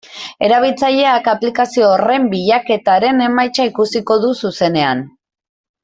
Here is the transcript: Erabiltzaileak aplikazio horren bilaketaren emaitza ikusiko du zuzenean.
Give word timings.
Erabiltzaileak 0.45 1.29
aplikazio 1.33 1.91
horren 1.97 2.25
bilaketaren 2.33 3.21
emaitza 3.29 3.71
ikusiko 3.73 4.19
du 4.27 4.33
zuzenean. 4.45 5.07